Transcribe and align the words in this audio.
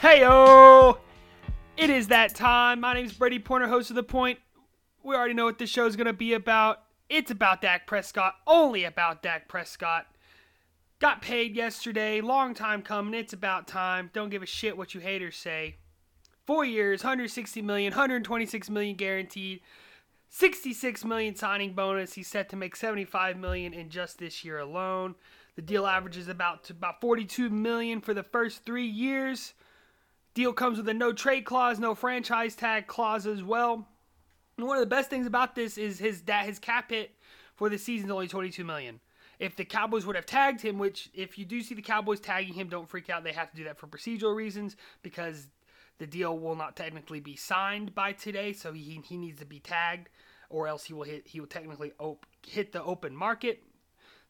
Heyo! 0.00 0.96
It 1.76 1.90
is 1.90 2.08
that 2.08 2.34
time. 2.34 2.80
My 2.80 2.94
name 2.94 3.04
is 3.04 3.12
Brady 3.12 3.38
Pointer, 3.38 3.68
host 3.68 3.90
of 3.90 3.96
The 3.96 4.02
Point. 4.02 4.38
We 5.02 5.14
already 5.14 5.34
know 5.34 5.44
what 5.44 5.58
this 5.58 5.68
show 5.68 5.84
is 5.84 5.94
going 5.94 6.06
to 6.06 6.14
be 6.14 6.32
about. 6.32 6.84
It's 7.10 7.30
about 7.30 7.60
Dak 7.60 7.86
Prescott, 7.86 8.36
only 8.46 8.84
about 8.84 9.22
Dak 9.22 9.46
Prescott. 9.46 10.06
Got 11.00 11.20
paid 11.20 11.54
yesterday, 11.54 12.22
long 12.22 12.54
time 12.54 12.80
coming. 12.80 13.12
It's 13.12 13.34
about 13.34 13.68
time. 13.68 14.08
Don't 14.14 14.30
give 14.30 14.42
a 14.42 14.46
shit 14.46 14.74
what 14.74 14.94
you 14.94 15.02
haters 15.02 15.36
say. 15.36 15.76
Four 16.46 16.64
years, 16.64 17.04
160 17.04 17.60
million, 17.60 17.90
126 17.90 18.70
million 18.70 18.96
guaranteed, 18.96 19.60
66 20.30 21.04
million 21.04 21.36
signing 21.36 21.74
bonus. 21.74 22.14
He's 22.14 22.26
set 22.26 22.48
to 22.48 22.56
make 22.56 22.74
75 22.74 23.36
million 23.36 23.74
in 23.74 23.90
just 23.90 24.18
this 24.18 24.46
year 24.46 24.60
alone. 24.60 25.16
The 25.56 25.62
deal 25.62 25.86
averages 25.86 26.26
about 26.26 26.70
about 26.70 27.02
42 27.02 27.50
million 27.50 28.00
for 28.00 28.14
the 28.14 28.22
first 28.22 28.64
three 28.64 28.86
years. 28.86 29.52
Deal 30.34 30.52
comes 30.52 30.78
with 30.78 30.88
a 30.88 30.94
no 30.94 31.12
trade 31.12 31.44
clause, 31.44 31.78
no 31.78 31.94
franchise 31.94 32.54
tag 32.54 32.86
clause 32.86 33.26
as 33.26 33.42
well. 33.42 33.86
And 34.56 34.66
one 34.66 34.76
of 34.76 34.80
the 34.80 34.86
best 34.86 35.10
things 35.10 35.26
about 35.26 35.54
this 35.54 35.78
is 35.78 35.98
his 35.98 36.22
that 36.22 36.46
his 36.46 36.58
cap 36.58 36.90
hit 36.90 37.14
for 37.54 37.68
the 37.68 37.78
season 37.78 38.08
is 38.08 38.12
only 38.12 38.28
22 38.28 38.64
million. 38.64 39.00
If 39.38 39.56
the 39.56 39.64
Cowboys 39.64 40.04
would 40.04 40.16
have 40.16 40.26
tagged 40.26 40.60
him, 40.60 40.78
which 40.78 41.08
if 41.14 41.38
you 41.38 41.44
do 41.46 41.62
see 41.62 41.74
the 41.74 41.82
Cowboys 41.82 42.20
tagging 42.20 42.54
him, 42.54 42.68
don't 42.68 42.88
freak 42.88 43.08
out. 43.08 43.24
They 43.24 43.32
have 43.32 43.50
to 43.50 43.56
do 43.56 43.64
that 43.64 43.78
for 43.78 43.86
procedural 43.86 44.36
reasons 44.36 44.76
because 45.02 45.48
the 45.98 46.06
deal 46.06 46.38
will 46.38 46.54
not 46.54 46.76
technically 46.76 47.20
be 47.20 47.36
signed 47.36 47.94
by 47.94 48.12
today, 48.12 48.52
so 48.52 48.72
he, 48.72 49.00
he 49.04 49.16
needs 49.16 49.38
to 49.40 49.46
be 49.46 49.60
tagged, 49.60 50.08
or 50.48 50.68
else 50.68 50.84
he 50.84 50.94
will 50.94 51.04
hit 51.04 51.26
he 51.26 51.40
will 51.40 51.46
technically 51.46 51.92
op- 51.98 52.26
hit 52.46 52.72
the 52.72 52.82
open 52.82 53.16
market. 53.16 53.62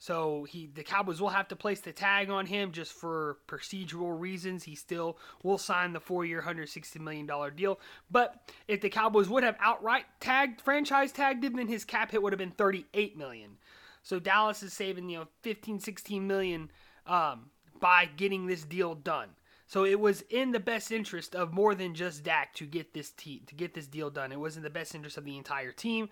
So 0.00 0.44
he 0.44 0.66
the 0.66 0.82
Cowboys 0.82 1.20
will 1.20 1.28
have 1.28 1.46
to 1.48 1.56
place 1.56 1.80
the 1.80 1.92
tag 1.92 2.30
on 2.30 2.46
him 2.46 2.72
just 2.72 2.90
for 2.92 3.36
procedural 3.46 4.18
reasons. 4.18 4.64
He 4.64 4.74
still 4.74 5.18
will 5.42 5.58
sign 5.58 5.92
the 5.92 6.00
four-year, 6.00 6.40
hundred 6.40 6.70
sixty 6.70 6.98
million 6.98 7.26
dollar 7.26 7.50
deal. 7.50 7.78
But 8.10 8.50
if 8.66 8.80
the 8.80 8.88
Cowboys 8.88 9.28
would 9.28 9.44
have 9.44 9.56
outright 9.60 10.06
tagged 10.18 10.62
franchise 10.62 11.12
tagged 11.12 11.44
him, 11.44 11.56
then 11.56 11.68
his 11.68 11.84
cap 11.84 12.12
hit 12.12 12.22
would 12.22 12.32
have 12.32 12.38
been 12.38 12.50
thirty-eight 12.50 13.18
million. 13.18 13.58
So 14.02 14.18
Dallas 14.18 14.62
is 14.62 14.72
saving 14.72 15.10
you 15.10 15.18
know 15.18 15.28
15, 15.42 15.80
16 15.80 16.26
million 16.26 16.70
um, 17.06 17.50
by 17.78 18.08
getting 18.16 18.46
this 18.46 18.62
deal 18.62 18.94
done. 18.94 19.28
So 19.66 19.84
it 19.84 20.00
was 20.00 20.22
in 20.30 20.52
the 20.52 20.60
best 20.60 20.90
interest 20.90 21.36
of 21.36 21.52
more 21.52 21.74
than 21.74 21.94
just 21.94 22.24
Dak 22.24 22.54
to 22.54 22.64
get 22.64 22.94
this 22.94 23.10
te- 23.10 23.42
to 23.46 23.54
get 23.54 23.74
this 23.74 23.86
deal 23.86 24.08
done. 24.08 24.32
It 24.32 24.40
was 24.40 24.56
in 24.56 24.62
the 24.62 24.70
best 24.70 24.94
interest 24.94 25.18
of 25.18 25.26
the 25.26 25.36
entire 25.36 25.72
team. 25.72 26.08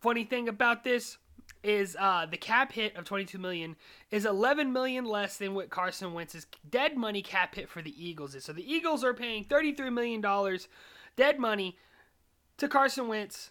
Funny 0.00 0.24
thing 0.24 0.48
about 0.48 0.84
this 0.84 1.18
is 1.62 1.96
uh, 1.98 2.26
the 2.26 2.36
cap 2.36 2.72
hit 2.72 2.96
of 2.96 3.04
22 3.04 3.38
million 3.38 3.76
is 4.10 4.24
11 4.24 4.72
million 4.72 5.04
less 5.04 5.36
than 5.36 5.54
what 5.54 5.70
Carson 5.70 6.14
Wentz's 6.14 6.46
dead 6.68 6.96
money 6.96 7.22
cap 7.22 7.54
hit 7.54 7.68
for 7.68 7.82
the 7.82 7.94
Eagles 8.02 8.34
is. 8.34 8.44
So 8.44 8.52
the 8.52 8.70
Eagles 8.70 9.02
are 9.02 9.14
paying 9.14 9.44
33 9.44 9.90
million 9.90 10.20
dollars 10.20 10.68
dead 11.16 11.38
money 11.38 11.76
to 12.58 12.68
Carson 12.68 13.08
Wentz, 13.08 13.50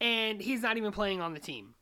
and 0.00 0.40
he's 0.40 0.62
not 0.62 0.76
even 0.76 0.92
playing 0.92 1.20
on 1.20 1.34
the 1.34 1.40
team. 1.40 1.74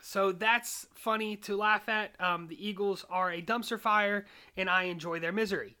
So 0.00 0.32
that's 0.32 0.86
funny 0.94 1.36
to 1.36 1.56
laugh 1.56 1.88
at. 1.88 2.12
Um, 2.20 2.48
the 2.48 2.66
Eagles 2.66 3.04
are 3.10 3.30
a 3.30 3.42
dumpster 3.42 3.78
fire, 3.78 4.26
and 4.56 4.68
I 4.68 4.84
enjoy 4.84 5.20
their 5.20 5.32
misery. 5.32 5.76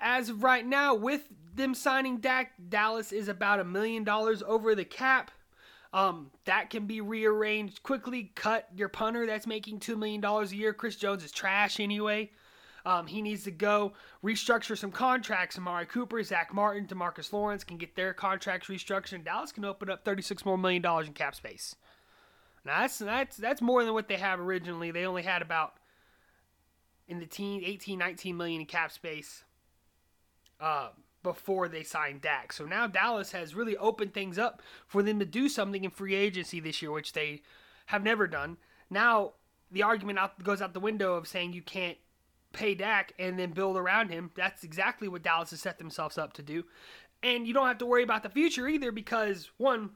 As 0.00 0.28
of 0.28 0.42
right 0.42 0.66
now, 0.66 0.94
with 0.94 1.22
them 1.54 1.74
signing 1.74 2.18
Dak, 2.18 2.52
Dallas 2.68 3.12
is 3.12 3.28
about 3.28 3.60
a 3.60 3.64
million 3.64 4.04
dollars 4.04 4.42
over 4.46 4.74
the 4.74 4.84
cap. 4.84 5.30
Um, 5.96 6.30
that 6.44 6.68
can 6.68 6.86
be 6.86 7.00
rearranged 7.00 7.82
quickly. 7.82 8.30
Cut 8.34 8.68
your 8.76 8.90
punter 8.90 9.24
that's 9.24 9.46
making 9.46 9.80
$2 9.80 9.96
million 9.96 10.22
a 10.22 10.44
year. 10.48 10.74
Chris 10.74 10.96
Jones 10.96 11.24
is 11.24 11.32
trash 11.32 11.80
anyway. 11.80 12.30
Um, 12.84 13.06
he 13.06 13.22
needs 13.22 13.44
to 13.44 13.50
go 13.50 13.94
restructure 14.22 14.76
some 14.76 14.92
contracts. 14.92 15.56
Amari 15.56 15.86
Cooper, 15.86 16.22
Zack 16.22 16.52
Martin, 16.52 16.86
Demarcus 16.86 17.32
Lawrence 17.32 17.64
can 17.64 17.78
get 17.78 17.96
their 17.96 18.12
contracts 18.12 18.68
restructured. 18.68 19.14
And 19.14 19.24
Dallas 19.24 19.52
can 19.52 19.64
open 19.64 19.88
up 19.88 20.04
36 20.04 20.44
more 20.44 20.58
million 20.58 20.84
in 20.84 21.14
cap 21.14 21.34
space. 21.34 21.76
Now 22.66 22.80
that's 22.80 22.98
that's 22.98 23.38
that's 23.38 23.62
more 23.62 23.82
than 23.82 23.94
what 23.94 24.06
they 24.06 24.18
have 24.18 24.38
originally. 24.38 24.90
They 24.90 25.06
only 25.06 25.22
had 25.22 25.40
about 25.40 25.76
in 27.08 27.20
the 27.20 27.26
teen 27.26 27.64
18, 27.64 27.98
19 27.98 28.36
million 28.36 28.60
in 28.60 28.66
cap 28.66 28.92
space 28.92 29.44
uh, 30.60 30.88
before 31.26 31.66
they 31.66 31.82
signed 31.82 32.20
Dak. 32.20 32.52
So 32.52 32.66
now 32.66 32.86
Dallas 32.86 33.32
has 33.32 33.52
really 33.56 33.76
opened 33.76 34.14
things 34.14 34.38
up 34.38 34.62
for 34.86 35.02
them 35.02 35.18
to 35.18 35.24
do 35.24 35.48
something 35.48 35.82
in 35.82 35.90
free 35.90 36.14
agency 36.14 36.60
this 36.60 36.80
year, 36.80 36.92
which 36.92 37.14
they 37.14 37.42
have 37.86 38.04
never 38.04 38.28
done. 38.28 38.58
Now 38.88 39.32
the 39.72 39.82
argument 39.82 40.20
out, 40.20 40.40
goes 40.44 40.62
out 40.62 40.72
the 40.72 40.78
window 40.78 41.14
of 41.14 41.26
saying 41.26 41.52
you 41.52 41.62
can't 41.62 41.98
pay 42.52 42.76
Dak 42.76 43.12
and 43.18 43.36
then 43.36 43.50
build 43.50 43.76
around 43.76 44.10
him. 44.10 44.30
That's 44.36 44.62
exactly 44.62 45.08
what 45.08 45.24
Dallas 45.24 45.50
has 45.50 45.60
set 45.60 45.78
themselves 45.78 46.16
up 46.16 46.32
to 46.34 46.42
do. 46.42 46.62
And 47.24 47.44
you 47.44 47.52
don't 47.52 47.66
have 47.66 47.78
to 47.78 47.86
worry 47.86 48.04
about 48.04 48.22
the 48.22 48.28
future 48.28 48.68
either 48.68 48.92
because, 48.92 49.50
one, 49.56 49.90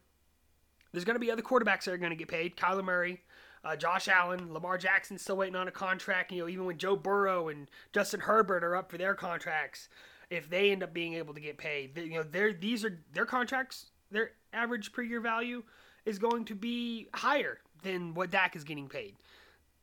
there's 0.90 1.04
going 1.04 1.14
to 1.14 1.20
be 1.20 1.30
other 1.30 1.42
quarterbacks 1.42 1.84
that 1.84 1.92
are 1.92 1.98
going 1.98 2.10
to 2.10 2.16
get 2.16 2.26
paid. 2.26 2.56
Kyler 2.56 2.82
Murray, 2.82 3.22
uh, 3.64 3.76
Josh 3.76 4.08
Allen, 4.08 4.52
Lamar 4.52 4.78
Jackson 4.78 5.16
still 5.16 5.36
waiting 5.36 5.54
on 5.54 5.68
a 5.68 5.70
contract. 5.70 6.32
You 6.32 6.42
know, 6.42 6.48
even 6.48 6.64
when 6.64 6.78
Joe 6.78 6.96
Burrow 6.96 7.46
and 7.46 7.70
Justin 7.92 8.18
Herbert 8.18 8.64
are 8.64 8.74
up 8.74 8.90
for 8.90 8.98
their 8.98 9.14
contracts, 9.14 9.88
if 10.30 10.48
they 10.48 10.70
end 10.70 10.82
up 10.82 10.94
being 10.94 11.14
able 11.14 11.34
to 11.34 11.40
get 11.40 11.58
paid, 11.58 11.96
you 11.96 12.14
know, 12.14 12.22
their 12.22 12.52
these 12.52 12.84
are 12.84 12.98
their 13.12 13.26
contracts. 13.26 13.90
Their 14.10 14.32
average 14.52 14.92
per 14.92 15.02
year 15.02 15.20
value 15.20 15.62
is 16.04 16.18
going 16.18 16.44
to 16.46 16.54
be 16.54 17.08
higher 17.14 17.58
than 17.82 18.14
what 18.14 18.30
Dak 18.30 18.56
is 18.56 18.64
getting 18.64 18.88
paid. 18.88 19.16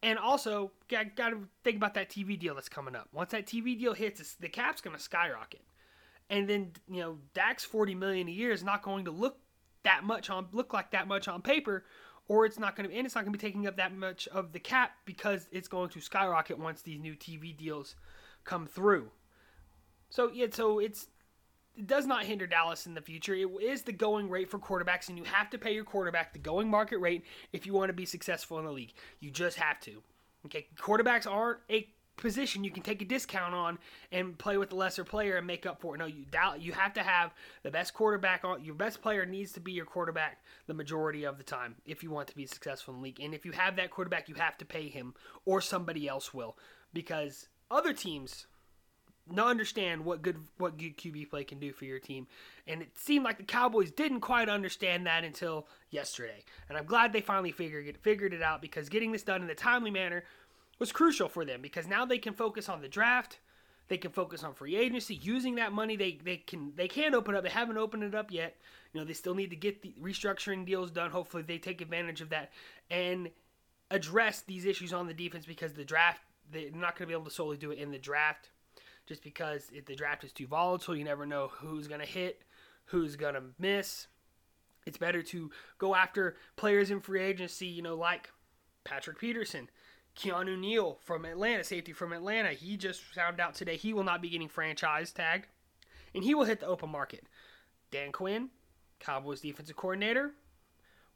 And 0.04 0.20
also, 0.20 0.72
got, 0.90 1.16
got 1.16 1.30
to 1.30 1.48
think 1.64 1.78
about 1.78 1.96
that 1.96 2.10
TV 2.10 2.38
deal 2.38 2.54
that's 2.54 2.70
coming 2.70 2.96
up. 2.96 3.08
Once 3.14 3.32
that 3.32 3.48
TV 3.48 3.78
deal 3.78 3.94
hits, 3.94 4.36
the 4.36 4.50
cap's 4.50 4.82
going 4.82 4.96
to 4.96 5.02
skyrocket. 5.02 5.64
And 6.30 6.48
then, 6.48 6.72
you 6.90 7.02
know, 7.02 7.18
Dak's 7.34 7.64
40 7.64 7.96
million 7.96 8.28
a 8.28 8.32
year 8.32 8.52
is 8.52 8.64
not 8.64 8.84
going 8.84 9.06
to 9.06 9.12
look 9.12 9.38
that 9.84 10.04
much 10.04 10.30
on 10.30 10.48
look 10.52 10.74
like 10.74 10.92
that 10.92 11.08
much 11.08 11.30
on 11.30 11.42
paper 11.42 11.86
or 12.28 12.46
it's 12.46 12.60
not 12.60 12.76
going 12.76 12.90
to 12.90 12.94
and 12.94 13.06
it's 13.06 13.16
not 13.16 13.24
going 13.24 13.32
to 13.32 13.40
be 13.40 13.42
taking 13.42 13.68
up 13.68 13.78
that 13.78 13.96
much 13.96 14.28
of 14.28 14.52
the 14.52 14.60
cap 14.60 14.92
because 15.06 15.48
it's 15.52 15.70
going 15.70 15.90
to 15.90 16.02
skyrocket 16.02 16.60
once 16.60 16.82
these 16.82 17.00
new 17.00 17.16
TV 17.16 17.56
deals 17.56 17.96
come 18.44 18.68
through. 18.68 19.10
So 20.10 20.32
yeah, 20.32 20.48
so 20.52 20.80
it's 20.80 21.08
it 21.76 21.86
does 21.86 22.08
not 22.08 22.26
hinder 22.26 22.48
Dallas 22.48 22.88
in 22.88 22.96
the 22.96 23.02
future. 23.02 23.36
It 23.36 23.50
is 23.62 23.84
the 23.84 23.92
going 23.92 24.30
rate 24.30 24.50
for 24.50 24.58
quarterbacks, 24.58 25.10
and 25.10 25.18
you 25.18 25.24
have 25.26 25.50
to 25.52 25.58
pay 25.58 25.74
your 25.74 25.84
quarterback 25.84 26.34
the 26.34 26.40
going 26.40 26.70
market 26.70 26.98
rate 26.98 27.24
if 27.54 27.66
you 27.66 27.74
want 27.74 27.90
to 27.90 27.94
be 27.94 28.06
successful 28.06 28.58
in 28.58 28.66
the 28.66 28.72
league. 28.72 28.94
You 29.20 29.30
just 29.30 29.58
have 29.58 29.80
to. 29.82 30.02
Okay, 30.46 30.68
quarterbacks 30.78 31.30
aren't 31.30 31.60
a 31.70 31.88
position 32.18 32.64
you 32.64 32.72
can 32.72 32.82
take 32.82 33.02
a 33.02 33.06
discount 33.06 33.54
on 33.54 33.78
and 34.12 34.38
play 34.38 34.58
with 34.58 34.72
the 34.72 34.76
lesser 34.76 35.04
player 35.04 35.38
and 35.38 35.46
make 35.46 35.66
up 35.66 35.80
for 35.80 35.96
it. 35.96 36.00
No, 36.00 36.06
you 36.06 36.26
you 36.60 36.72
have 36.74 36.94
to 36.94 37.04
have 37.04 37.32
the 37.64 37.72
best 37.72 37.94
quarterback 37.94 38.44
on 38.44 38.64
your 38.64 38.74
best 38.74 39.02
player 39.02 39.26
needs 39.26 39.52
to 39.54 39.60
be 39.60 39.72
your 39.72 39.86
quarterback 39.86 40.44
the 40.66 40.74
majority 40.74 41.24
of 41.24 41.38
the 41.38 41.44
time 41.44 41.76
if 41.86 42.04
you 42.04 42.10
want 42.10 42.28
to 42.28 42.36
be 42.36 42.46
successful 42.46 42.94
in 42.96 43.00
the 43.00 43.04
league. 43.04 43.20
And 43.22 43.34
if 43.34 43.46
you 43.46 43.52
have 43.52 43.76
that 43.76 43.92
quarterback, 43.92 44.28
you 44.28 44.36
have 44.36 44.58
to 44.58 44.66
pay 44.66 44.90
him 44.90 45.14
or 45.46 45.62
somebody 45.62 46.08
else 46.08 46.34
will 46.34 46.58
because 46.92 47.48
other 47.70 47.94
teams 47.94 48.48
not 49.32 49.48
understand 49.48 50.06
what 50.06 50.22
good 50.22 50.38
what 50.58 50.78
good 50.78 50.98
QB 50.98 51.30
play 51.30 51.44
can 51.44 51.60
do 51.60 51.72
for 51.72 51.86
your 51.86 52.00
team. 52.00 52.28
And 52.68 52.82
it 52.82 52.98
seemed 52.98 53.26
like 53.26 53.38
the 53.38 53.44
Cowboys 53.44 53.92
didn't 53.92 54.22
quite 54.22 54.50
understand 54.50 55.06
that 55.06 55.24
until 55.24 55.68
yesterday. 55.90 56.44
And 56.70 56.78
I'm 56.78 56.86
glad 56.86 57.14
they 57.14 57.22
finally 57.22 57.52
figured 57.52 57.88
it 57.88 57.98
figured 57.98 58.34
it 58.34 58.42
out 58.42 58.62
because 58.62 58.90
getting 58.90 59.12
this 59.12 59.24
done 59.24 59.42
in 59.42 59.50
a 59.50 59.56
timely 59.56 59.92
manner 59.92 60.24
was 60.80 60.92
crucial 60.92 61.30
for 61.30 61.46
them 61.46 61.62
because 61.62 61.88
now 61.88 62.06
they 62.06 62.18
can 62.18 62.34
focus 62.34 62.70
on 62.70 62.82
the 62.82 62.88
draft. 62.88 63.40
They 63.88 63.98
can 63.98 64.12
focus 64.12 64.44
on 64.44 64.54
free 64.54 64.76
agency. 64.76 65.16
Using 65.16 65.56
that 65.56 65.72
money, 65.72 65.96
they, 65.96 66.20
they 66.22 66.38
can 66.38 66.74
they 66.76 66.90
can 66.90 67.16
open 67.16 67.36
up. 67.36 67.44
They 67.44 67.50
haven't 67.50 67.78
opened 67.78 68.04
it 68.04 68.16
up 68.16 68.32
yet. 68.32 68.58
You 68.94 69.00
know, 69.00 69.06
they 69.06 69.14
still 69.14 69.36
need 69.36 69.50
to 69.52 69.56
get 69.56 69.82
the 69.82 69.94
restructuring 70.02 70.66
deals 70.66 70.92
done. 70.92 71.10
Hopefully, 71.12 71.44
they 71.44 71.58
take 71.58 71.80
advantage 71.80 72.20
of 72.20 72.30
that 72.30 72.52
and 72.92 73.30
address 73.90 74.42
these 74.42 74.66
issues 74.66 74.92
on 74.92 75.08
the 75.08 75.14
defense 75.14 75.46
because 75.46 75.74
the 75.74 75.86
draft 75.86 76.22
they're 76.52 76.72
not 76.72 76.98
going 76.98 77.00
to 77.00 77.08
be 77.08 77.14
able 77.14 77.26
to 77.26 77.32
solely 77.32 77.58
do 77.58 77.72
it 77.72 77.80
in 77.80 77.92
the 77.92 77.98
draft 77.98 78.50
just 79.08 79.24
because 79.24 79.70
if 79.74 79.86
the 79.86 79.96
draft 79.96 80.24
is 80.24 80.34
too 80.34 80.48
volatile, 80.48 80.96
you 80.96 81.04
never 81.04 81.26
know 81.26 81.50
who's 81.52 81.88
going 81.88 82.02
to 82.02 82.06
hit, 82.06 82.42
who's 82.86 83.16
going 83.16 83.34
to 83.34 83.44
miss. 83.58 84.08
It's 84.86 84.98
better 84.98 85.22
to 85.24 85.50
go 85.78 85.96
after 85.96 86.36
players 86.56 86.92
in 86.92 87.00
free 87.00 87.22
agency, 87.22 87.68
you 87.68 87.82
know, 87.82 87.96
like 87.96 88.30
Patrick 88.84 89.20
Peterson, 89.20 89.70
Keanu 90.16 90.58
Neal 90.58 90.98
from 91.04 91.26
Atlanta, 91.26 91.64
safety 91.64 91.94
from 91.94 92.14
Atlanta. 92.14 92.50
He 92.50 92.78
just 92.78 93.02
found 93.02 93.40
out 93.40 93.56
today 93.56 93.78
he 93.78 93.94
will 93.94 94.04
not 94.04 94.22
be 94.22 94.30
getting 94.30 94.48
franchise 94.48 95.12
tagged, 95.12 95.48
and 96.14 96.24
he 96.24 96.36
will 96.36 96.46
hit 96.46 96.60
the 96.60 96.68
open 96.68 96.90
market. 96.90 97.26
Dan 97.92 98.12
Quinn, 98.12 98.50
Cowboys 99.00 99.42
defensive 99.42 99.76
coordinator, 99.76 100.32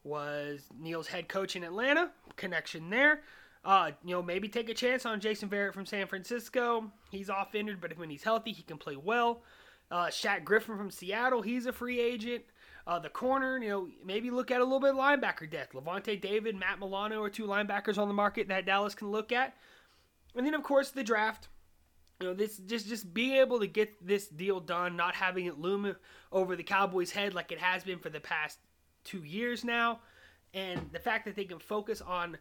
was 0.03 0.67
Neal's 0.77 1.07
head 1.07 1.27
coach 1.27 1.55
in 1.55 1.63
Atlanta. 1.63 2.11
Connection 2.35 2.89
there. 2.89 3.21
Uh, 3.63 3.91
you 4.03 4.11
know, 4.11 4.23
maybe 4.23 4.47
take 4.47 4.69
a 4.69 4.73
chance 4.73 5.05
on 5.05 5.19
Jason 5.19 5.47
Verrett 5.49 5.73
from 5.73 5.85
San 5.85 6.07
Francisco. 6.07 6.91
He's 7.11 7.29
off 7.29 7.53
injured, 7.53 7.79
but 7.79 7.95
when 7.97 8.09
he's 8.09 8.23
healthy, 8.23 8.51
he 8.51 8.63
can 8.63 8.77
play 8.77 8.95
well. 8.95 9.43
Uh, 9.91 10.07
Shaq 10.07 10.43
Griffin 10.43 10.77
from 10.77 10.89
Seattle, 10.89 11.41
he's 11.41 11.65
a 11.67 11.73
free 11.73 11.99
agent. 11.99 12.43
Uh, 12.87 12.97
the 12.97 13.09
corner, 13.09 13.59
you 13.59 13.69
know, 13.69 13.87
maybe 14.03 14.31
look 14.31 14.49
at 14.49 14.61
a 14.61 14.63
little 14.63 14.79
bit 14.79 14.91
of 14.91 14.95
linebacker 14.95 15.49
depth. 15.49 15.73
Lavonte 15.73 16.19
David, 16.19 16.55
Matt 16.55 16.79
Milano 16.79 17.21
are 17.21 17.29
two 17.29 17.45
linebackers 17.45 17.97
on 17.99 18.07
the 18.07 18.13
market 18.13 18.47
that 18.47 18.65
Dallas 18.65 18.95
can 18.95 19.11
look 19.11 19.31
at. 19.31 19.55
And 20.35 20.45
then, 20.45 20.55
of 20.55 20.63
course, 20.63 20.89
the 20.89 21.03
draft. 21.03 21.49
you 22.19 22.27
know 22.27 22.33
this 22.33 22.57
just 22.57 22.87
just 22.87 23.13
being 23.13 23.33
able 23.33 23.59
to 23.59 23.67
get 23.67 24.05
this 24.05 24.27
deal 24.27 24.59
done 24.59 24.95
not 24.95 25.15
having 25.15 25.45
it 25.45 25.59
loom 25.59 25.95
over 26.31 26.55
the 26.55 26.63
cowboys 26.63 27.11
head 27.11 27.33
like 27.33 27.51
it 27.51 27.59
has 27.59 27.83
been 27.83 27.99
for 27.99 28.09
the 28.09 28.19
past 28.19 28.59
two 29.03 29.23
years 29.23 29.63
now 29.63 29.99
and 30.53 30.79
the 30.91 30.99
fact 30.99 31.25
that 31.25 31.35
they 31.35 31.45
can 31.45 31.59
focus 31.59 32.01
on 32.01 32.37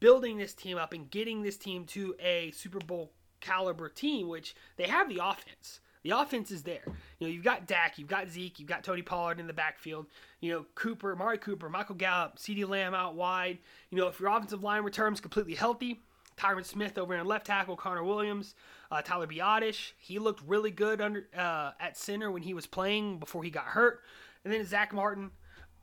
building 0.00 0.38
this 0.38 0.54
team 0.54 0.76
up 0.78 0.92
and 0.92 1.10
getting 1.10 1.42
this 1.42 1.56
team 1.56 1.84
to 1.84 2.14
a 2.18 2.50
super 2.52 2.78
bowl 2.78 3.12
caliber 3.40 3.88
team 3.88 4.28
which 4.28 4.54
they 4.76 4.86
have 4.86 5.08
the 5.08 5.20
offense 5.22 5.80
the 6.04 6.10
offense 6.10 6.50
is 6.50 6.62
there. 6.62 6.82
You 7.18 7.26
know, 7.26 7.32
you've 7.32 7.44
got 7.44 7.66
Dak, 7.66 7.98
you've 7.98 8.08
got 8.08 8.28
Zeke, 8.28 8.60
you've 8.60 8.68
got 8.68 8.84
Tony 8.84 9.00
Pollard 9.00 9.40
in 9.40 9.46
the 9.46 9.54
backfield. 9.54 10.06
You 10.40 10.52
know, 10.52 10.66
Cooper, 10.74 11.16
Mari 11.16 11.38
Cooper, 11.38 11.70
Michael 11.70 11.94
Gallup, 11.94 12.36
CeeDee 12.36 12.68
Lamb 12.68 12.94
out 12.94 13.14
wide. 13.14 13.56
You 13.90 13.98
know, 13.98 14.08
if 14.08 14.20
your 14.20 14.28
offensive 14.28 14.62
line 14.62 14.82
returns 14.82 15.18
completely 15.18 15.54
healthy, 15.54 16.02
Tyron 16.36 16.64
Smith 16.64 16.98
over 16.98 17.14
in 17.14 17.26
left 17.26 17.46
tackle, 17.46 17.74
Connor 17.74 18.04
Williams, 18.04 18.54
uh, 18.90 19.00
Tyler 19.00 19.26
Biadasz. 19.26 19.92
He 19.96 20.18
looked 20.18 20.42
really 20.46 20.70
good 20.70 21.00
under 21.00 21.26
uh, 21.34 21.70
at 21.80 21.96
center 21.96 22.30
when 22.30 22.42
he 22.42 22.52
was 22.52 22.66
playing 22.66 23.18
before 23.18 23.42
he 23.42 23.50
got 23.50 23.64
hurt. 23.64 24.02
And 24.44 24.52
then 24.52 24.64
Zack 24.66 24.92
Martin, 24.92 25.30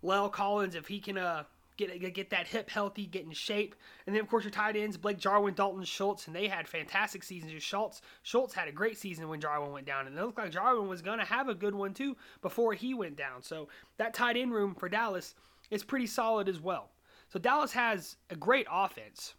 La'el 0.03 0.31
Collins, 0.31 0.75
if 0.75 0.87
he 0.87 0.99
can 0.99 1.17
uh, 1.17 1.45
get 1.87 2.13
get 2.13 2.29
that 2.29 2.47
hip 2.47 2.69
healthy, 2.69 3.05
get 3.05 3.25
in 3.25 3.31
shape. 3.31 3.75
And 4.05 4.15
then 4.15 4.21
of 4.21 4.29
course 4.29 4.43
your 4.43 4.51
tight 4.51 4.75
ends, 4.75 4.97
Blake 4.97 5.17
Jarwin, 5.17 5.53
Dalton 5.53 5.83
Schultz, 5.83 6.27
and 6.27 6.35
they 6.35 6.47
had 6.47 6.67
fantastic 6.67 7.23
seasons. 7.23 7.61
Schultz 7.61 8.01
Schultz 8.23 8.53
had 8.53 8.67
a 8.67 8.71
great 8.71 8.97
season 8.97 9.27
when 9.27 9.41
Jarwin 9.41 9.71
went 9.71 9.85
down, 9.85 10.07
and 10.07 10.17
it 10.17 10.21
looked 10.21 10.37
like 10.37 10.51
Jarwin 10.51 10.87
was 10.87 11.01
gonna 11.01 11.25
have 11.25 11.49
a 11.49 11.55
good 11.55 11.75
one 11.75 11.93
too 11.93 12.15
before 12.41 12.73
he 12.73 12.93
went 12.93 13.15
down. 13.15 13.41
So 13.41 13.67
that 13.97 14.13
tight 14.13 14.37
end 14.37 14.53
room 14.53 14.75
for 14.75 14.89
Dallas 14.89 15.35
is 15.69 15.83
pretty 15.83 16.07
solid 16.07 16.47
as 16.47 16.59
well. 16.59 16.91
So 17.29 17.39
Dallas 17.39 17.71
has 17.71 18.17
a 18.29 18.35
great 18.35 18.67
offense. 18.71 19.35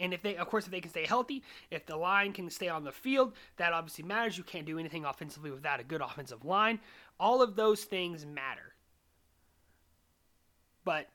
And 0.00 0.14
if 0.14 0.22
they, 0.22 0.36
of 0.36 0.46
course, 0.48 0.66
if 0.66 0.70
they 0.70 0.80
can 0.80 0.90
stay 0.90 1.06
healthy, 1.06 1.42
if 1.70 1.84
the 1.84 1.96
line 1.96 2.32
can 2.32 2.48
stay 2.50 2.68
on 2.68 2.84
the 2.84 2.92
field, 2.92 3.32
that 3.56 3.72
obviously 3.72 4.04
matters. 4.04 4.38
You 4.38 4.44
can't 4.44 4.64
do 4.64 4.78
anything 4.78 5.04
offensively 5.04 5.50
without 5.50 5.80
a 5.80 5.84
good 5.84 6.00
offensive 6.00 6.44
line. 6.44 6.78
All 7.18 7.42
of 7.42 7.56
those 7.56 7.82
things 7.82 8.24
matter. 8.24 8.74
But 10.84 11.08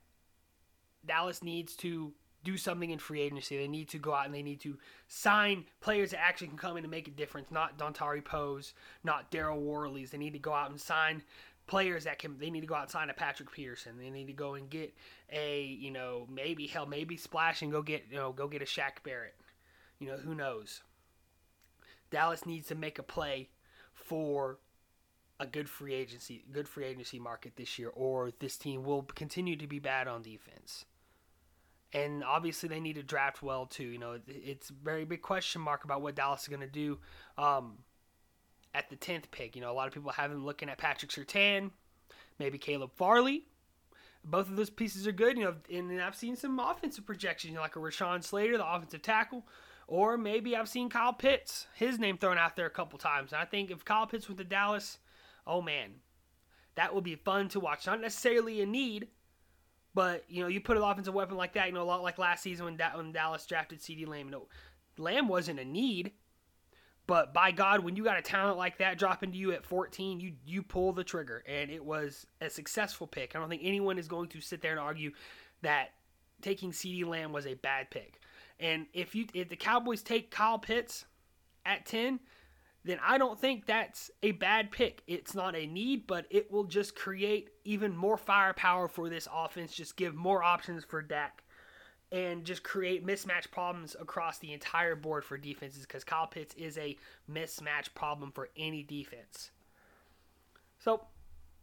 Dallas 1.05 1.43
needs 1.43 1.75
to 1.77 2.13
do 2.43 2.57
something 2.57 2.89
in 2.89 2.99
free 2.99 3.21
agency. 3.21 3.57
They 3.57 3.67
need 3.67 3.89
to 3.89 3.97
go 3.97 4.13
out 4.13 4.25
and 4.25 4.35
they 4.35 4.43
need 4.43 4.59
to 4.61 4.77
sign 5.07 5.65
players 5.79 6.11
that 6.11 6.19
actually 6.19 6.47
can 6.47 6.57
come 6.57 6.77
in 6.77 6.83
and 6.83 6.91
make 6.91 7.07
a 7.07 7.11
difference. 7.11 7.47
Not 7.51 7.77
Dontari 7.77 8.23
Poe's, 8.23 8.73
not 9.03 9.31
Daryl 9.31 9.61
Worley's. 9.61 10.11
They 10.11 10.17
need 10.17 10.33
to 10.33 10.39
go 10.39 10.53
out 10.53 10.69
and 10.69 10.79
sign 10.79 11.23
players 11.65 12.03
that 12.03 12.19
can 12.19 12.37
they 12.37 12.49
need 12.49 12.61
to 12.61 12.67
go 12.67 12.75
out 12.75 12.83
and 12.83 12.91
sign 12.91 13.09
a 13.09 13.13
Patrick 13.13 13.51
Peterson. 13.51 13.97
They 13.97 14.09
need 14.09 14.27
to 14.27 14.33
go 14.33 14.55
and 14.55 14.69
get 14.69 14.93
a, 15.31 15.63
you 15.63 15.91
know, 15.91 16.27
maybe 16.29 16.67
hell, 16.67 16.85
maybe 16.85 17.15
splash 17.15 17.61
and 17.61 17.71
go 17.71 17.81
get 17.81 18.05
you 18.09 18.17
know, 18.17 18.33
go 18.33 18.47
get 18.47 18.61
a 18.61 18.65
Shaq 18.65 19.03
Barrett. 19.03 19.35
You 19.99 20.07
know, 20.07 20.17
who 20.17 20.35
knows? 20.35 20.81
Dallas 22.11 22.45
needs 22.45 22.67
to 22.67 22.75
make 22.75 22.99
a 22.99 23.03
play 23.03 23.49
for 23.93 24.59
a 25.39 25.45
good 25.45 25.67
free 25.67 25.93
agency 25.93 26.43
good 26.51 26.67
free 26.67 26.85
agency 26.85 27.19
market 27.19 27.53
this 27.55 27.79
year 27.79 27.89
or 27.95 28.31
this 28.39 28.55
team 28.55 28.83
will 28.83 29.01
continue 29.15 29.55
to 29.55 29.67
be 29.67 29.79
bad 29.79 30.07
on 30.07 30.21
defense. 30.21 30.85
And 31.93 32.23
obviously 32.23 32.69
they 32.69 32.79
need 32.79 32.95
to 32.95 33.03
draft 33.03 33.43
well 33.43 33.65
too. 33.67 33.83
You 33.83 33.99
know, 33.99 34.19
it's 34.27 34.71
a 34.71 34.73
very 34.73 35.05
big 35.05 35.21
question 35.21 35.61
mark 35.61 35.83
about 35.83 36.01
what 36.01 36.15
Dallas 36.15 36.41
is 36.41 36.47
going 36.47 36.61
to 36.61 36.67
do. 36.67 36.97
Um, 37.37 37.77
at 38.73 38.89
the 38.89 38.95
10th 38.95 39.31
pick. 39.31 39.55
You 39.55 39.61
know, 39.61 39.71
a 39.71 39.73
lot 39.73 39.87
of 39.87 39.93
people 39.93 40.11
have 40.11 40.31
him 40.31 40.45
looking 40.45 40.69
at 40.69 40.77
Patrick 40.77 41.11
Surtain, 41.11 41.71
maybe 42.39 42.57
Caleb 42.57 42.91
Farley. 42.95 43.45
Both 44.25 44.49
of 44.49 44.55
those 44.55 44.69
pieces 44.69 45.05
are 45.07 45.11
good. 45.11 45.37
You 45.37 45.45
know, 45.45 45.55
and 45.71 46.01
I've 46.01 46.15
seen 46.15 46.35
some 46.35 46.59
offensive 46.59 47.05
projections, 47.05 47.51
you 47.51 47.55
know, 47.55 47.61
like 47.61 47.75
a 47.75 47.79
Rashawn 47.79 48.23
Slater, 48.23 48.57
the 48.57 48.67
offensive 48.67 49.01
tackle, 49.01 49.45
or 49.87 50.17
maybe 50.17 50.55
I've 50.55 50.69
seen 50.69 50.89
Kyle 50.89 51.13
Pitts, 51.13 51.67
his 51.75 51.99
name 51.99 52.17
thrown 52.17 52.37
out 52.37 52.55
there 52.55 52.65
a 52.65 52.71
couple 52.71 52.97
times. 52.97 53.33
And 53.33 53.41
I 53.41 53.45
think 53.45 53.69
if 53.69 53.83
Kyle 53.83 54.07
Pitts 54.07 54.27
went 54.27 54.39
to 54.39 54.45
Dallas, 54.45 54.97
oh 55.45 55.61
man, 55.61 55.95
that 56.75 56.95
would 56.95 57.03
be 57.03 57.15
fun 57.15 57.49
to 57.49 57.59
watch. 57.59 57.85
Not 57.85 58.01
necessarily 58.01 58.61
a 58.61 58.65
need, 58.65 59.09
but 59.93 60.23
you 60.27 60.41
know, 60.41 60.47
you 60.47 60.61
put 60.61 60.77
an 60.77 60.83
offensive 60.83 61.13
weapon 61.13 61.37
like 61.37 61.53
that. 61.53 61.67
You 61.67 61.73
know, 61.73 61.81
a 61.81 61.85
lot 61.85 62.03
like 62.03 62.17
last 62.17 62.43
season 62.43 62.65
when, 62.65 62.77
da- 62.77 62.95
when 62.95 63.11
Dallas 63.11 63.45
drafted 63.45 63.79
CeeDee 63.79 64.07
Lamb. 64.07 64.27
You 64.27 64.31
know, 64.31 64.47
Lamb 64.97 65.27
wasn't 65.27 65.59
a 65.59 65.65
need, 65.65 66.11
but 67.05 67.33
by 67.33 67.51
God, 67.51 67.83
when 67.83 67.95
you 67.95 68.03
got 68.03 68.17
a 68.17 68.21
talent 68.21 68.57
like 68.57 68.77
that 68.77 68.97
dropping 68.97 69.31
to 69.31 69.37
you 69.37 69.51
at 69.51 69.65
14, 69.65 70.19
you 70.19 70.33
you 70.45 70.63
pull 70.63 70.93
the 70.93 71.03
trigger, 71.03 71.43
and 71.47 71.69
it 71.69 71.83
was 71.83 72.25
a 72.41 72.49
successful 72.49 73.07
pick. 73.07 73.35
I 73.35 73.39
don't 73.39 73.49
think 73.49 73.63
anyone 73.63 73.97
is 73.97 74.07
going 74.07 74.29
to 74.29 74.41
sit 74.41 74.61
there 74.61 74.71
and 74.71 74.79
argue 74.79 75.11
that 75.61 75.91
taking 76.41 76.71
CeeDee 76.71 77.05
Lamb 77.05 77.33
was 77.33 77.47
a 77.47 77.55
bad 77.55 77.89
pick. 77.89 78.19
And 78.59 78.85
if 78.93 79.15
you 79.15 79.25
if 79.33 79.49
the 79.49 79.55
Cowboys 79.55 80.01
take 80.01 80.31
Kyle 80.31 80.59
Pitts 80.59 81.05
at 81.65 81.85
10, 81.85 82.19
then 82.85 82.99
I 83.01 83.17
don't 83.17 83.39
think 83.39 83.65
that's 83.65 84.11
a 84.21 84.31
bad 84.33 84.71
pick. 84.71 85.03
It's 85.07 85.33
not 85.33 85.55
a 85.55 85.65
need, 85.65 86.05
but 86.05 86.25
it 86.29 86.51
will 86.51 86.65
just 86.65 86.95
create 86.95 87.49
even 87.63 87.95
more 87.95 88.17
firepower 88.17 88.87
for 88.87 89.09
this 89.09 89.27
offense. 89.33 89.73
Just 89.73 89.95
give 89.95 90.15
more 90.15 90.43
options 90.43 90.83
for 90.83 91.01
Dak 91.01 91.43
and 92.11 92.43
just 92.43 92.61
create 92.61 93.05
mismatch 93.05 93.49
problems 93.51 93.95
across 93.99 94.37
the 94.37 94.53
entire 94.53 94.95
board 94.95 95.25
for 95.25 95.37
defenses 95.37 95.81
because 95.81 96.03
Kyle 96.03 96.27
Pitts 96.27 96.53
is 96.55 96.77
a 96.77 96.95
mismatch 97.31 97.93
problem 97.95 98.31
for 98.31 98.49
any 98.57 98.83
defense. 98.83 99.49
So 100.77 101.05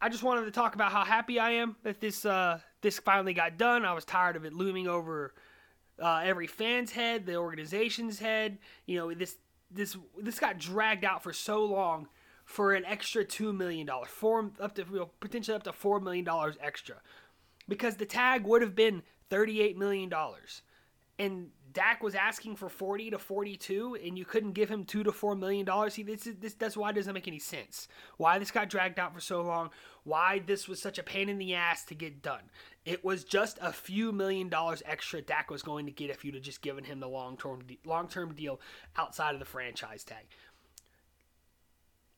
I 0.01 0.09
just 0.09 0.23
wanted 0.23 0.45
to 0.45 0.51
talk 0.51 0.73
about 0.75 0.91
how 0.91 1.05
happy 1.05 1.39
I 1.39 1.51
am 1.51 1.75
that 1.83 2.01
this 2.01 2.25
uh, 2.25 2.59
this 2.81 2.97
finally 2.99 3.33
got 3.33 3.57
done. 3.57 3.85
I 3.85 3.93
was 3.93 4.03
tired 4.03 4.35
of 4.35 4.43
it 4.43 4.53
looming 4.53 4.87
over 4.87 5.35
uh, 6.01 6.21
every 6.23 6.47
fan's 6.47 6.91
head, 6.91 7.27
the 7.27 7.35
organization's 7.35 8.17
head. 8.17 8.57
You 8.87 8.97
know 8.97 9.13
this 9.13 9.37
this 9.73 9.97
this 10.19 10.39
got 10.39 10.59
dragged 10.59 11.05
out 11.05 11.23
for 11.23 11.33
so 11.33 11.63
long 11.63 12.07
for 12.45 12.73
an 12.73 12.85
extra 12.85 13.23
two 13.23 13.53
million 13.53 13.87
dollars, 13.87 14.09
four 14.09 14.51
up 14.59 14.75
to 14.75 14.85
you 14.91 14.99
know, 14.99 15.09
potentially 15.19 15.55
up 15.55 15.63
to 15.63 15.73
four 15.73 15.99
million 15.99 16.25
dollars 16.25 16.57
extra, 16.61 16.95
because 17.67 17.95
the 17.95 18.05
tag 18.05 18.45
would 18.45 18.61
have 18.61 18.75
been 18.75 19.03
$38 19.29 19.77
million. 19.77 20.11
And 21.19 21.49
Dak 21.73 22.03
was 22.03 22.15
asking 22.15 22.55
for 22.55 22.67
40 22.67 23.11
to 23.11 23.19
42, 23.19 23.97
and 24.03 24.17
you 24.17 24.25
couldn't 24.25 24.53
give 24.53 24.69
him 24.69 24.83
two 24.83 25.03
to 25.03 25.11
four 25.11 25.35
million 25.35 25.65
dollars. 25.65 25.93
See, 25.93 26.03
this 26.03 26.27
is 26.27 26.35
this 26.37 26.53
that's 26.53 26.75
why 26.75 26.89
it 26.89 26.93
doesn't 26.93 27.13
make 27.13 27.27
any 27.27 27.39
sense. 27.39 27.87
Why 28.17 28.39
this 28.39 28.51
got 28.51 28.69
dragged 28.69 28.99
out 28.99 29.13
for 29.13 29.21
so 29.21 29.41
long? 29.41 29.69
Why 30.03 30.39
this 30.45 30.67
was 30.67 30.81
such 30.81 30.97
a 30.97 31.03
pain 31.03 31.29
in 31.29 31.37
the 31.37 31.53
ass 31.53 31.85
to 31.85 31.95
get 31.95 32.21
done? 32.21 32.43
It 32.85 33.05
was 33.05 33.23
just 33.23 33.59
a 33.61 33.71
few 33.71 34.11
million 34.11 34.49
dollars 34.49 34.81
extra 34.85 35.21
Dak 35.21 35.51
was 35.51 35.61
going 35.61 35.85
to 35.85 35.91
get 35.91 36.09
if 36.09 36.25
you'd 36.25 36.35
have 36.35 36.43
just 36.43 36.61
given 36.61 36.83
him 36.83 36.99
the 36.99 37.07
long 37.07 37.37
term 37.37 37.61
long 37.85 38.07
term 38.07 38.33
deal 38.33 38.59
outside 38.97 39.33
of 39.33 39.39
the 39.39 39.45
franchise 39.45 40.03
tag. 40.03 40.25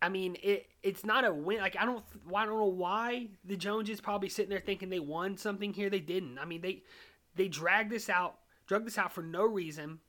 I 0.02 0.10
mean, 0.10 0.36
it 0.44 0.68
it's 0.84 1.06
not 1.06 1.26
a 1.26 1.34
win. 1.34 1.60
Like 1.60 1.78
I 1.80 1.86
don't 1.86 2.04
I 2.36 2.46
don't 2.46 2.58
know 2.58 2.66
why 2.66 3.28
the 3.46 3.56
Joneses 3.56 4.02
probably 4.02 4.30
sitting 4.30 4.50
there 4.50 4.60
thinking 4.60 4.90
they 4.90 5.00
won 5.00 5.38
something 5.38 5.74
here. 5.74 5.90
They 5.90 6.02
didn't. 6.02 6.40
I 6.40 6.46
mean, 6.46 6.62
they 6.62 6.84
they 7.36 7.48
dragged 7.48 7.90
this 7.90 8.10
out, 8.10 8.38
drug 8.68 8.86
this 8.86 8.98
out 8.98 9.14
for 9.14 9.22
no 9.22 9.44
reason. 9.44 10.00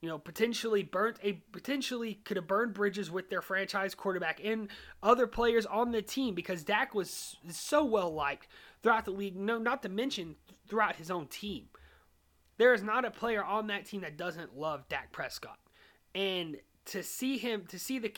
You 0.00 0.08
know, 0.08 0.18
potentially 0.18 0.84
burnt 0.84 1.18
a 1.24 1.32
potentially 1.50 2.14
could 2.14 2.36
have 2.36 2.46
burned 2.46 2.72
bridges 2.72 3.10
with 3.10 3.30
their 3.30 3.42
franchise 3.42 3.96
quarterback 3.96 4.40
and 4.44 4.68
other 5.02 5.26
players 5.26 5.66
on 5.66 5.90
the 5.90 6.02
team 6.02 6.36
because 6.36 6.62
Dak 6.62 6.94
was 6.94 7.36
so 7.50 7.84
well 7.84 8.12
liked 8.12 8.46
throughout 8.82 9.04
the 9.04 9.10
league. 9.10 9.34
No, 9.34 9.58
not 9.58 9.82
to 9.82 9.88
mention 9.88 10.36
throughout 10.68 10.96
his 10.96 11.10
own 11.10 11.26
team. 11.26 11.68
There 12.58 12.74
is 12.74 12.82
not 12.82 13.04
a 13.04 13.10
player 13.10 13.42
on 13.42 13.66
that 13.68 13.86
team 13.86 14.02
that 14.02 14.16
doesn't 14.16 14.56
love 14.56 14.88
Dak 14.88 15.10
Prescott. 15.10 15.58
And 16.14 16.58
to 16.88 17.02
see 17.02 17.36
him 17.36 17.64
to 17.68 17.78
see 17.78 17.98
the 17.98 18.12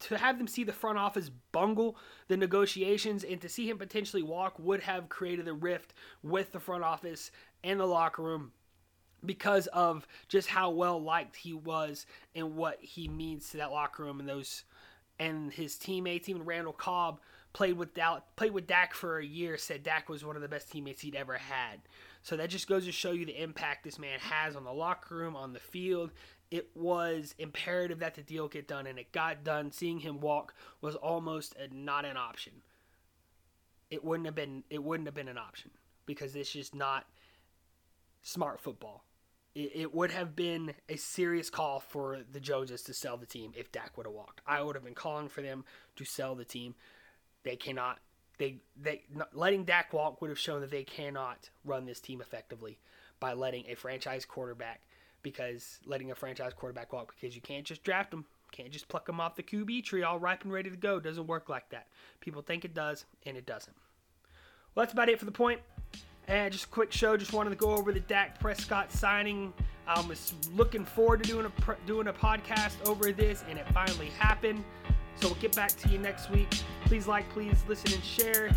to 0.00 0.16
have 0.16 0.38
them 0.38 0.46
see 0.46 0.64
the 0.64 0.72
front 0.72 0.98
office 0.98 1.30
bungle 1.52 1.96
the 2.28 2.36
negotiations 2.36 3.22
and 3.22 3.40
to 3.40 3.50
see 3.50 3.68
him 3.68 3.76
potentially 3.76 4.22
walk 4.22 4.58
would 4.58 4.80
have 4.80 5.10
created 5.10 5.46
a 5.46 5.52
rift 5.52 5.92
with 6.22 6.50
the 6.52 6.58
front 6.58 6.82
office 6.82 7.30
and 7.62 7.78
the 7.78 7.84
locker 7.84 8.22
room 8.22 8.52
because 9.26 9.66
of 9.68 10.06
just 10.28 10.48
how 10.48 10.70
well 10.70 11.02
liked 11.02 11.36
he 11.36 11.52
was 11.52 12.06
and 12.34 12.56
what 12.56 12.78
he 12.80 13.08
means 13.08 13.50
to 13.50 13.58
that 13.58 13.70
locker 13.70 14.04
room 14.04 14.20
and 14.20 14.28
those 14.28 14.64
and 15.18 15.52
his 15.52 15.76
teammates 15.76 16.28
even 16.28 16.44
Randall 16.44 16.72
Cobb 16.72 17.20
played 17.52 17.76
with 17.76 17.94
Dak, 17.94 18.22
played 18.34 18.52
with 18.52 18.66
Dak 18.66 18.94
for 18.94 19.18
a 19.18 19.24
year 19.24 19.56
said 19.56 19.82
Dak 19.84 20.08
was 20.08 20.24
one 20.24 20.34
of 20.34 20.42
the 20.42 20.48
best 20.48 20.70
teammates 20.70 21.02
he'd 21.02 21.14
ever 21.14 21.38
had. 21.38 21.80
So 22.22 22.36
that 22.36 22.50
just 22.50 22.68
goes 22.68 22.84
to 22.86 22.92
show 22.92 23.12
you 23.12 23.26
the 23.26 23.40
impact 23.40 23.84
this 23.84 23.98
man 23.98 24.18
has 24.18 24.56
on 24.56 24.64
the 24.64 24.72
locker 24.72 25.14
room, 25.14 25.36
on 25.36 25.52
the 25.52 25.60
field, 25.60 26.10
it 26.54 26.70
was 26.76 27.34
imperative 27.38 27.98
that 27.98 28.14
the 28.14 28.22
deal 28.22 28.46
get 28.46 28.68
done, 28.68 28.86
and 28.86 28.96
it 28.96 29.10
got 29.10 29.42
done. 29.42 29.72
Seeing 29.72 29.98
him 29.98 30.20
walk 30.20 30.54
was 30.80 30.94
almost 30.94 31.56
a, 31.56 31.74
not 31.74 32.04
an 32.04 32.16
option. 32.16 32.52
It 33.90 34.04
wouldn't 34.04 34.26
have 34.26 34.36
been. 34.36 34.62
It 34.70 34.82
wouldn't 34.82 35.08
have 35.08 35.16
been 35.16 35.26
an 35.26 35.36
option 35.36 35.72
because 36.06 36.36
it's 36.36 36.52
just 36.52 36.72
not 36.72 37.06
smart 38.22 38.60
football. 38.60 39.04
It, 39.54 39.72
it 39.74 39.94
would 39.94 40.10
have 40.10 40.34
been 40.34 40.74
a 40.88 40.96
serious 40.96 41.50
call 41.50 41.80
for 41.80 42.20
the 42.32 42.40
Joneses 42.40 42.82
to 42.82 42.94
sell 42.94 43.16
the 43.16 43.26
team 43.26 43.52
if 43.56 43.70
Dak 43.72 43.96
would 43.96 44.06
have 44.06 44.14
walked. 44.14 44.40
I 44.46 44.62
would 44.62 44.74
have 44.74 44.84
been 44.84 44.94
calling 44.94 45.28
for 45.28 45.42
them 45.42 45.64
to 45.96 46.04
sell 46.04 46.34
the 46.34 46.44
team. 46.44 46.74
They 47.44 47.56
cannot. 47.56 47.98
They 48.38 48.56
they 48.80 49.02
letting 49.32 49.64
Dak 49.64 49.92
walk 49.92 50.20
would 50.20 50.30
have 50.30 50.38
shown 50.38 50.60
that 50.62 50.70
they 50.70 50.82
cannot 50.82 51.50
run 51.64 51.86
this 51.86 52.00
team 52.00 52.20
effectively 52.20 52.78
by 53.20 53.32
letting 53.32 53.64
a 53.68 53.74
franchise 53.76 54.24
quarterback 54.24 54.80
because 55.22 55.78
letting 55.86 56.10
a 56.10 56.14
franchise 56.14 56.52
quarterback 56.54 56.92
walk 56.92 57.14
because 57.14 57.34
you 57.34 57.42
can't 57.42 57.64
just 57.64 57.84
draft 57.84 58.10
them. 58.10 58.24
Can't 58.52 58.70
just 58.70 58.86
pluck 58.86 59.06
them 59.06 59.20
off 59.20 59.34
the 59.34 59.42
QB 59.42 59.82
tree 59.84 60.04
all 60.04 60.20
ripe 60.20 60.44
and 60.44 60.52
ready 60.52 60.70
to 60.70 60.76
go. 60.76 61.00
Doesn't 61.00 61.26
work 61.26 61.48
like 61.48 61.70
that. 61.70 61.88
People 62.20 62.40
think 62.40 62.64
it 62.64 62.72
does, 62.72 63.04
and 63.26 63.36
it 63.36 63.46
doesn't. 63.46 63.74
Well, 64.74 64.84
that's 64.84 64.92
about 64.92 65.08
it 65.08 65.18
for 65.18 65.24
the 65.24 65.32
point. 65.32 65.60
And 66.28 66.52
just 66.52 66.64
a 66.64 66.68
quick 66.68 66.92
show. 66.92 67.16
Just 67.16 67.32
wanted 67.32 67.50
to 67.50 67.56
go 67.56 67.70
over 67.70 67.92
the 67.92 68.00
Dak 68.00 68.40
Prescott 68.40 68.90
signing. 68.90 69.52
I 69.86 70.00
was 70.06 70.32
looking 70.54 70.84
forward 70.84 71.22
to 71.22 71.28
doing 71.28 71.46
a 71.46 71.76
doing 71.86 72.08
a 72.08 72.12
podcast 72.12 72.76
over 72.88 73.12
this, 73.12 73.44
and 73.48 73.58
it 73.58 73.66
finally 73.72 74.08
happened. 74.18 74.64
So 75.16 75.28
we'll 75.28 75.36
get 75.36 75.54
back 75.54 75.70
to 75.70 75.88
you 75.88 75.98
next 75.98 76.30
week. 76.30 76.48
Please 76.86 77.06
like, 77.06 77.28
please 77.30 77.62
listen 77.68 77.92
and 77.92 78.02
share. 78.02 78.50